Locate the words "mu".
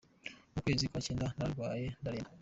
0.53-0.59